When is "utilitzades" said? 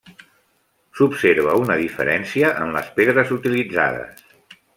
3.37-4.27